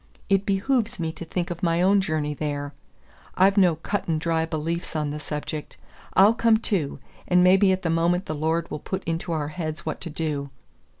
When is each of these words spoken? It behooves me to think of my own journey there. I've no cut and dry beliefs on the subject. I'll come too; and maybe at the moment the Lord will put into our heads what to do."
It 0.29 0.47
behooves 0.47 0.99
me 0.99 1.11
to 1.11 1.25
think 1.25 1.51
of 1.51 1.61
my 1.61 1.79
own 1.79 2.01
journey 2.01 2.33
there. 2.33 2.73
I've 3.37 3.55
no 3.55 3.75
cut 3.75 4.07
and 4.07 4.19
dry 4.19 4.47
beliefs 4.47 4.95
on 4.95 5.11
the 5.11 5.19
subject. 5.19 5.77
I'll 6.15 6.33
come 6.33 6.57
too; 6.57 6.97
and 7.27 7.43
maybe 7.43 7.71
at 7.71 7.83
the 7.83 7.91
moment 7.91 8.25
the 8.25 8.33
Lord 8.33 8.71
will 8.71 8.79
put 8.79 9.03
into 9.03 9.31
our 9.31 9.49
heads 9.49 9.85
what 9.85 10.01
to 10.01 10.09
do." 10.09 10.49